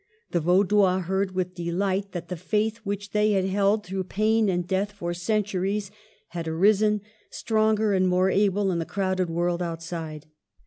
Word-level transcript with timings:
The 0.31 0.39
Vaudois 0.39 1.01
heard 1.01 1.35
with 1.35 1.53
delight 1.53 2.11
that 2.13 2.27
the 2.27 2.35
faith 2.35 2.77
which 2.77 3.11
they 3.11 3.33
had 3.33 3.45
held 3.45 3.85
through 3.85 4.05
pain 4.05 4.49
and 4.49 4.67
death 4.67 4.93
for 4.93 5.13
centuries 5.13 5.91
had 6.29 6.47
arisen, 6.47 7.01
stronger 7.29 7.93
and 7.93 8.07
more 8.07 8.31
able, 8.31 8.71
in 8.71 8.79
the 8.79 8.85
crowded 8.87 9.29
world 9.29 9.61
outside. 9.61 10.25